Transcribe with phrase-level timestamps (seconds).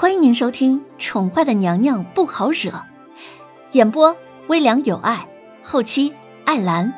[0.00, 2.70] 欢迎您收听《宠坏的娘娘不好惹》，
[3.72, 5.28] 演播微凉有爱，
[5.64, 6.14] 后期
[6.44, 6.94] 艾兰。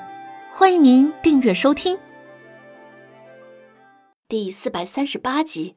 [0.52, 1.98] 欢迎您订阅收听。
[4.28, 5.76] 第四百三十八集，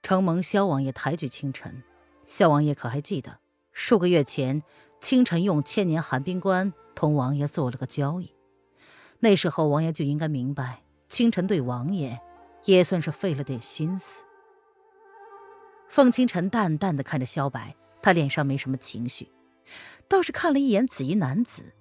[0.00, 1.82] 承蒙萧王爷抬举清晨，
[2.24, 3.40] 萧王爷可还记得
[3.72, 4.62] 数个月前，
[4.98, 8.32] 清晨用千年寒冰棺同王爷做了个交易？
[9.18, 12.18] 那时候王爷就应该明白，清晨对王爷
[12.64, 14.24] 也算是费了点心思。
[15.90, 19.28] 凤清晨淡淡的看着萧白，他脸上没什么情绪，
[20.06, 21.74] 倒是看了一眼紫衣男子。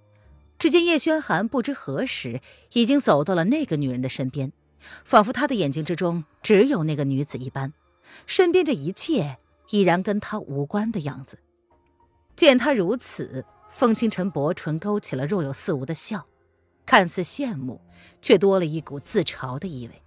[0.58, 2.42] 只见叶轩寒不知何时
[2.74, 4.52] 已经走到了那个女人的身边，
[5.06, 7.72] 仿佛他的眼睛之中只有那个女子一般，
[8.26, 9.38] 身边这一切
[9.70, 11.38] 已然跟他无关的样子。
[12.36, 16.26] 见他如此，凤清晨薄唇勾起了若有似无的笑，
[16.84, 17.80] 看似羡慕，
[18.20, 20.02] 却多了一股自嘲的意味。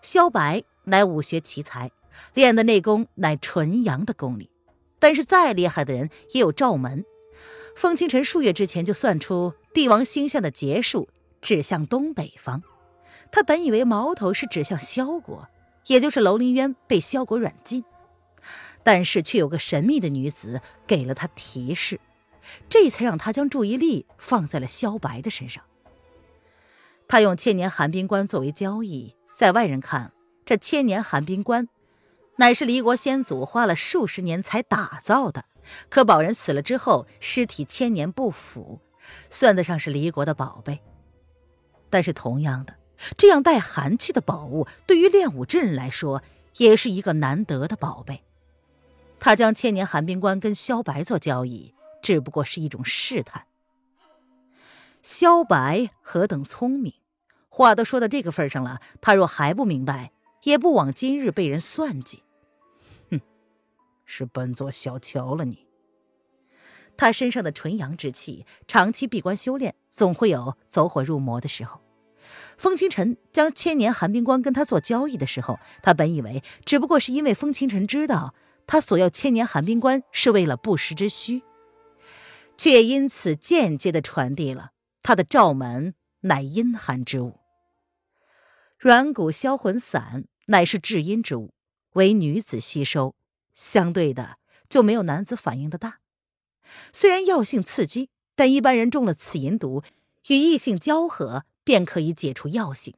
[0.00, 1.90] 萧白乃武学奇才。
[2.34, 4.50] 练的内功乃纯阳的功力，
[4.98, 7.04] 但是再厉害的人也有罩门。
[7.76, 11.08] 风清晨数月之前就算出帝王星象的劫数
[11.40, 12.62] 指向东北方，
[13.32, 15.48] 他本以为矛头是指向萧国，
[15.88, 17.84] 也就是楼林渊被萧国软禁，
[18.84, 22.00] 但是却有个神秘的女子给了他提示，
[22.68, 25.64] 这才让他将注意力放在了萧白的身上。
[27.08, 30.12] 他用千年寒冰棺作为交易，在外人看，
[30.44, 31.68] 这千年寒冰棺。
[32.36, 35.44] 乃是离国先祖花了数十年才打造的，
[35.88, 38.80] 可保人死了之后尸体千年不腐，
[39.30, 40.80] 算得上是离国的宝贝。
[41.88, 42.76] 但是同样的，
[43.16, 46.22] 这样带寒气的宝物，对于练武之人来说，
[46.56, 48.24] 也是一个难得的宝贝。
[49.20, 53.46] 他将千年寒冰棺跟萧白做交易，只不过是一种试探。
[55.02, 56.94] 萧白何等聪明，
[57.48, 60.10] 话都说到这个份上了，他若还不明白，
[60.42, 62.23] 也不枉今日被人算计。
[64.04, 65.66] 是本座小瞧了你。
[66.96, 71.80] 他身上的纯阳之气，长期闭关修炼，总会有走火入魔的时候。
[72.56, 78.34] 风清晨将千年寒冰棺跟他做交易的时候，他本以为只不过是因为风清晨知道
[78.66, 81.42] 他索要千年寒冰棺是为了不时之需，
[82.56, 84.70] 却也因此间接的传递了
[85.02, 87.40] 他的罩门乃阴寒之物。
[88.78, 91.52] 软骨销魂散乃是至阴之物，
[91.94, 93.14] 为女子吸收。
[93.54, 94.38] 相对的
[94.68, 96.00] 就没有男子反应的大，
[96.92, 99.82] 虽然药性刺激，但一般人中了此银毒，
[100.28, 102.94] 与异性交合便可以解除药性。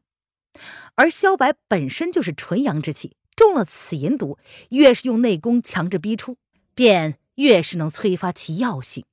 [0.95, 4.39] 而萧白本身就是纯阳之气，中了此银毒，
[4.71, 6.39] 越是用内功强制逼出，
[6.75, 9.05] 便越是能催发其药性。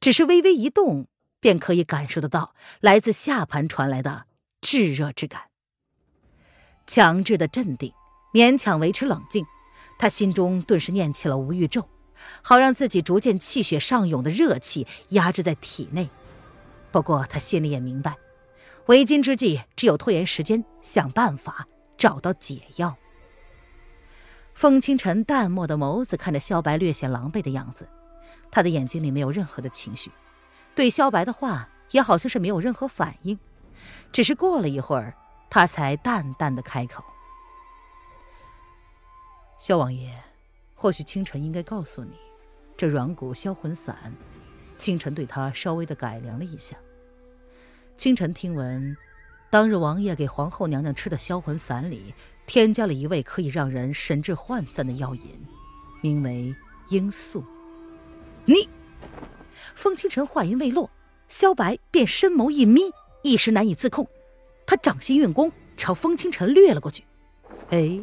[0.00, 1.08] 只是微微一动，
[1.40, 4.26] 便可以感受得到来自下盘传来的
[4.62, 5.50] 炙热之感。
[6.86, 7.92] 强制的镇定，
[8.32, 9.44] 勉强维持冷静。
[10.00, 11.86] 他心中顿时念起了无欲咒，
[12.40, 16.08] 好让自己逐渐气血上涌的热气压制在体内。
[16.90, 18.16] 不过他心里也明白，
[18.86, 21.68] 为今之计只有拖延时间，想办法
[21.98, 22.96] 找到解药。
[24.54, 27.86] 风清晨淡漠的眸子看着萧白略显狼狈的样子，
[28.50, 30.10] 他的眼睛里没有任何的情绪，
[30.74, 33.38] 对萧白的话也好像是没有任何反应。
[34.10, 35.14] 只是过了一会儿，
[35.50, 37.04] 他才淡淡的开口。
[39.60, 40.10] 萧王爷，
[40.74, 42.16] 或许清晨应该告诉你，
[42.78, 44.16] 这软骨销魂散，
[44.78, 46.78] 清晨对他稍微的改良了一下。
[47.94, 48.96] 清晨听闻，
[49.50, 52.14] 当日王爷给皇后娘娘吃的销魂散里，
[52.46, 55.46] 添加了一味可以让人神志涣散的药引，
[56.00, 56.56] 名为
[56.88, 57.44] 罂粟。
[58.46, 58.66] 你，
[59.74, 60.88] 风清晨话音未落，
[61.28, 62.80] 萧白便深眸一眯，
[63.22, 64.08] 一时难以自控，
[64.64, 67.04] 他掌心运功，朝风清晨掠了过去。
[67.68, 68.02] 哎，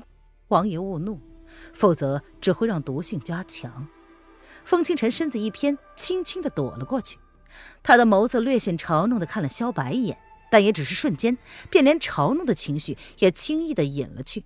[0.50, 1.20] 王爷勿怒。
[1.74, 3.88] 否则只会让毒性加强。
[4.66, 7.18] 风清晨身子一偏，轻轻的躲了过去。
[7.82, 10.18] 他的眸子略显嘲弄的看了萧白一眼，
[10.52, 11.38] 但也只是瞬间，
[11.70, 14.44] 便连嘲弄的情绪也轻易的隐了去，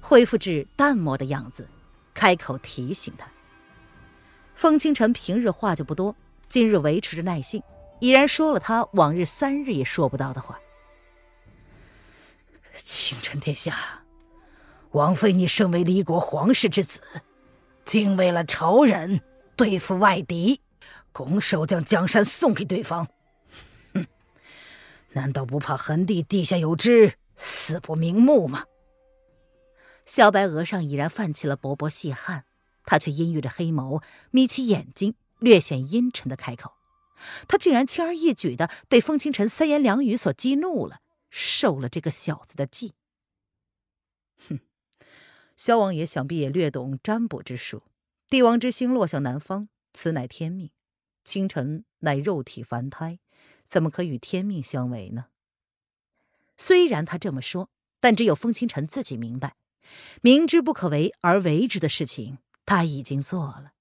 [0.00, 1.68] 恢复至淡漠的样子，
[2.14, 3.30] 开口提醒他。
[4.54, 6.16] 风清晨平日话就不多，
[6.48, 7.62] 今日维持着耐性，
[8.00, 10.58] 已然说了他往日三日也说不到的话。
[12.84, 14.01] 清晨殿下。
[14.92, 17.02] 王妃，你身为离国皇室之子，
[17.84, 19.22] 竟为了仇人
[19.56, 20.60] 对付外敌，
[21.12, 23.08] 拱手将江山送给对方，
[23.94, 24.06] 哼！
[25.12, 28.64] 难道不怕痕地地下有知，死不瞑目吗？
[30.04, 32.44] 小白额上已然泛起了薄薄细汗，
[32.84, 36.72] 他却阴郁着黑眸，眯起眼睛，略显阴沉的开口
[37.48, 40.98] ：“他竟然轻而易举的被风清晨三言两语所激怒了，
[41.30, 42.92] 受了这个小子的计。”
[44.48, 44.58] 哼！
[45.64, 47.84] 萧王爷想必也略懂占卜之术。
[48.28, 50.72] 帝王之星落向南方，此乃天命。
[51.22, 53.20] 清晨乃肉体凡胎，
[53.64, 55.26] 怎么可与天命相违呢？
[56.56, 57.70] 虽然他这么说，
[58.00, 59.54] 但只有风清晨自己明白，
[60.20, 63.74] 明知不可为而为之的事情，他已经做了。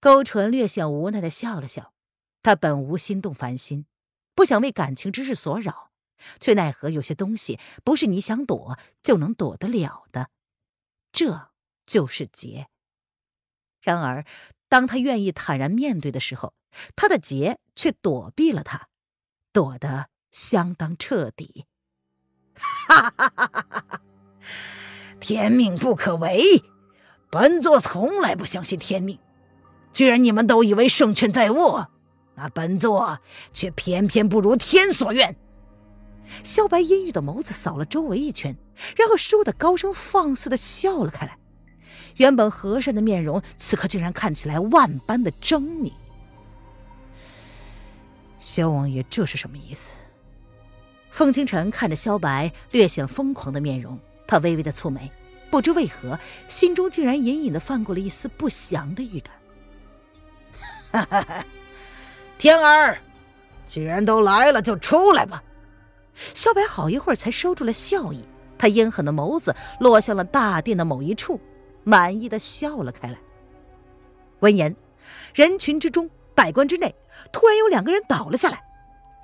[0.00, 1.94] 勾唇略显无奈的笑了笑，
[2.42, 3.86] 他本无心动凡心，
[4.34, 5.91] 不想为感情之事所扰，
[6.40, 10.30] 却奈何有些东西不是你想躲就能躲得了的，
[11.12, 11.50] 这
[11.86, 12.68] 就是劫。
[13.80, 14.24] 然而，
[14.68, 16.54] 当他愿意坦然面对的时候，
[16.94, 18.88] 他的劫却躲避了他，
[19.52, 21.66] 躲得相当彻底。
[22.54, 24.00] 哈哈哈哈哈！
[25.20, 26.62] 天命不可违，
[27.30, 29.18] 本座从来不相信天命。
[29.92, 31.90] 既然你们都以为胜券在握，
[32.34, 33.20] 那本座
[33.52, 35.36] 却偏偏不如天所愿。
[36.44, 38.56] 萧白阴郁的眸子扫了周围一圈，
[38.96, 41.38] 然后倏地高声放肆的笑了开来。
[42.16, 45.92] 原本和善的面容，此刻竟然看起来万般的狰狞。
[48.38, 49.92] 萧王爷这是什么意思？
[51.10, 55.10] 风清晨看着萧白略显疯狂的面容，他微微的蹙眉，
[55.50, 59.34] 不知为何，心中竟然隐隐的泛过了一丝不祥的预感。
[60.90, 61.44] 哈哈！
[62.36, 62.98] 天儿，
[63.66, 65.42] 既然都来了，就出来吧。
[66.14, 68.24] 萧白好一会儿才收住了笑意，
[68.58, 71.40] 他阴狠的眸子落向了大殿的某一处，
[71.84, 73.18] 满意的笑了开来。
[74.40, 74.74] 闻言，
[75.34, 76.94] 人群之中，百官之内，
[77.32, 78.62] 突然有两个人倒了下来，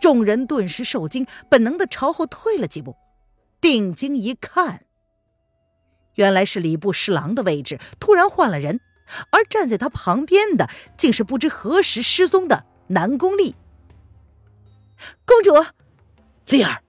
[0.01, 2.97] 众人顿时受惊，本能的朝后退了几步，
[3.61, 4.85] 定睛一看，
[6.15, 8.81] 原来是礼部侍郎的位置突然换了人。
[9.31, 10.69] 而站在他旁边的，
[10.99, 13.55] 竟是不知何时失踪的南宫丽。
[15.25, 15.55] 公主，
[16.49, 16.83] 丽儿。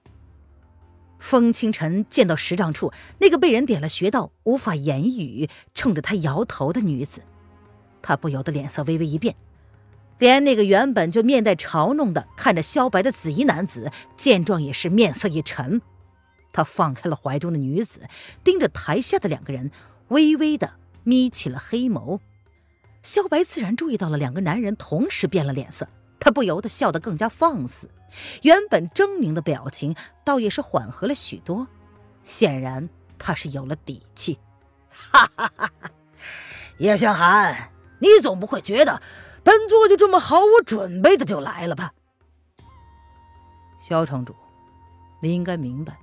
[1.18, 7.22] 风清晨见到十丈处那个被人点了穴道、无法言语、冲着他摇头的女子，
[8.00, 9.36] 他不由得脸色微微一变。
[10.18, 15.80] 连那个原本就面带嘲弄的看着萧白的紫衣男子，见状也是面色一沉。
[16.52, 18.08] 他放开了怀中的女子，
[18.42, 19.70] 盯着台下的两个人，
[20.08, 20.74] 微微的。
[21.02, 22.20] 眯起了黑眸，
[23.02, 25.88] 萧白自然注意到了两个男人同时变了脸色，
[26.20, 27.88] 他不由得笑得更加放肆，
[28.42, 31.68] 原本狰狞的表情倒也是缓和了许多，
[32.22, 34.38] 显然他是有了底气。
[34.88, 35.66] 哈哈哈！
[35.80, 35.90] 哈
[36.78, 37.70] 叶轩寒，
[38.00, 39.00] 你总不会觉得
[39.44, 41.92] 本座就这么毫无准备的就来了吧？
[43.82, 44.34] 萧城主，
[45.22, 45.98] 你应该明白，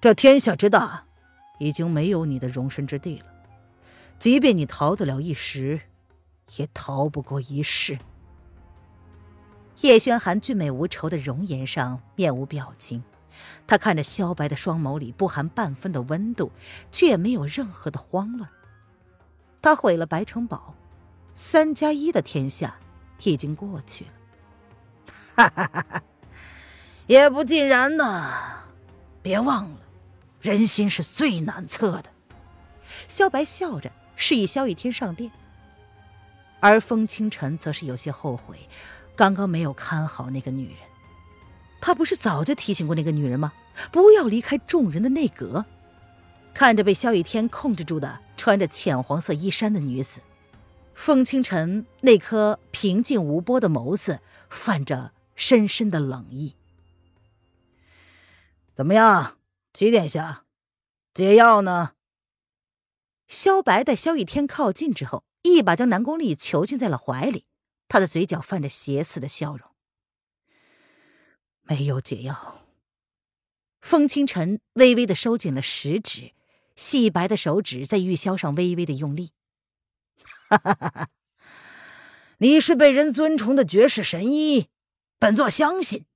[0.00, 1.04] 这天下之大，
[1.58, 3.26] 已经没有你的容身之地了。
[4.18, 5.82] 即便你逃得了一时，
[6.56, 7.98] 也逃不过一世。
[9.82, 13.02] 叶轩寒俊美无愁的容颜上面无表情，
[13.66, 16.50] 他看着萧白的双眸里不含半分的温度，
[16.90, 18.48] 却也没有任何的慌乱。
[19.60, 20.74] 他毁了白城堡，
[21.34, 22.78] 三加一的天下
[23.22, 24.10] 已经过去了。
[25.36, 26.02] 哈哈哈哈
[27.06, 28.32] 也不尽然呢。
[29.22, 29.78] 别忘了，
[30.40, 32.04] 人心是最难测的。
[33.08, 33.92] 萧白笑着。
[34.18, 35.30] 示意萧雨天上殿，
[36.60, 38.66] 而风清晨则是有些后悔，
[39.16, 40.78] 刚刚没有看好那个女人。
[41.80, 43.52] 他不是早就提醒过那个女人吗？
[43.90, 45.64] 不要离开众人的内阁。
[46.54, 50.20] 看着被萧雨天控制住的穿着浅黄色衣衫的女子，
[50.94, 56.54] 风清晨那颗平静无波的眸子泛着深深的冷意。
[58.74, 59.36] 怎么样，
[59.72, 60.44] 齐殿下，
[61.12, 61.92] 解药呢？
[63.28, 67.44] 萧白待萧雨天靠近之后，一把将南宫丽囚禁在了怀里，
[67.88, 69.70] 他的嘴角泛着邪似的笑容。
[71.62, 72.64] 没有解药。
[73.80, 76.32] 风清晨微微的收紧了食指，
[76.74, 79.32] 细白的手指在玉箫上微微的用力。
[80.48, 81.08] 哈哈哈哈
[82.38, 84.68] 你是被人尊崇的绝世神医，
[85.18, 86.06] 本座相信。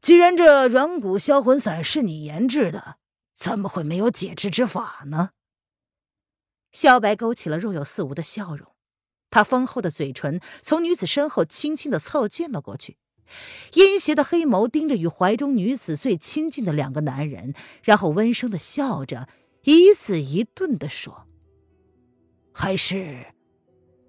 [0.00, 2.98] 既然这软骨销魂散是你研制的，
[3.34, 5.30] 怎么会没有解之之法呢？
[6.72, 8.71] 萧白勾起了若有似无的笑容，
[9.32, 12.98] 他丰厚的嘴唇从女子身后轻轻的凑近了过去，
[13.72, 19.28] 阴邪的黑眸盯着与怀中女子最亲近的两个男人，然后温声的笑着，
[19.64, 21.26] 一字一顿的说
[22.52, 23.34] ：“还是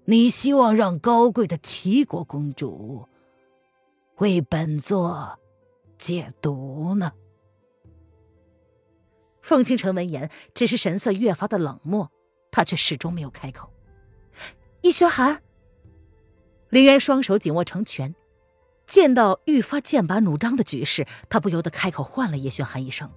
[0.04, 3.08] 你希望让高贵的齐国公主
[4.18, 5.38] 为本座
[5.98, 7.12] 解毒呢？”
[9.40, 12.10] 凤倾城闻言，只是神色越发的冷漠。
[12.50, 13.68] 他却始终没有开口。
[14.84, 15.40] 叶轩寒，
[16.68, 18.14] 林渊双手紧握成拳，
[18.86, 23.10] 见到愈发剑拔弩张的局势，他不由得开口唤了叶轩寒一声。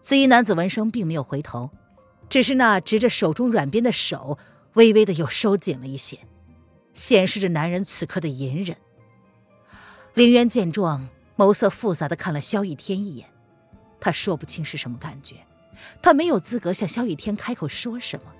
[0.00, 1.68] 紫衣男子闻声并没有回头，
[2.30, 4.38] 只是那执着手中软鞭的手
[4.72, 6.20] 微微的又收紧了一些，
[6.94, 8.78] 显示着男人此刻的隐忍。
[10.14, 13.28] 林渊见状，眸色复杂的看了萧逸天一眼，
[14.00, 15.46] 他说不清是什么感觉，
[16.00, 18.32] 他没有资格向萧逸天开口说什么。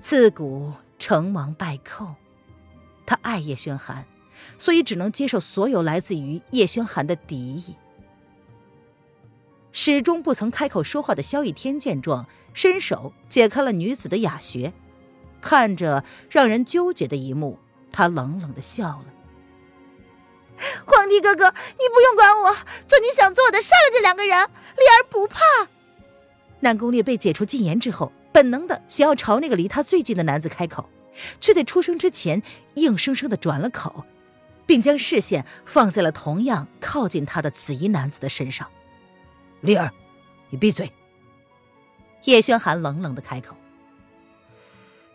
[0.00, 2.14] 自古成王败寇，
[3.06, 4.06] 他爱叶轩寒，
[4.58, 7.76] 所以只能接受所有来自于叶轩寒的敌意。
[9.72, 14.72] 始终不曾开口说话的萧逸天见状，伸手解开了女子的哑穴，
[15.40, 17.58] 看着让人纠结的一幕，
[17.92, 19.04] 他冷冷的笑了。
[20.84, 22.54] 皇帝哥哥，你不用管我，
[22.88, 24.36] 做你想做的，杀了这两个人，
[24.76, 25.38] 丽儿不怕。
[26.60, 30.88] 南宫烈被解除禁言之后，本能的想要朝那个离他最近的男子开口，
[31.40, 32.40] 却在出声之前
[32.74, 34.04] 硬生生的转了口，
[34.64, 38.70] 并将视线放在了同样靠近他的紫衣男子的身上。
[39.60, 39.92] 丽儿，
[40.50, 40.92] 你闭嘴。
[42.26, 43.56] 叶轩寒冷冷的开口。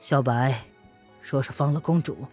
[0.02, 0.66] 小白，
[1.22, 2.28] 若是放了公主，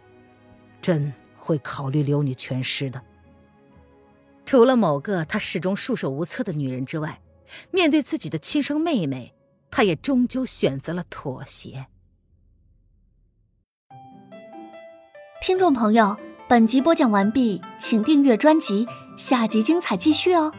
[0.83, 1.13] 朕。
[1.37, 3.01] 会考虑留你全尸的。
[4.45, 7.21] 除了某个他始终束手无策的女人之外，
[7.73, 9.35] 面对自己的亲生妹妹，
[9.71, 11.87] 他也终究选择了妥协。
[15.41, 16.17] 听众朋友，
[16.49, 18.87] 本集播讲完毕，请订阅专辑，
[19.17, 20.53] 下集精彩继续哦。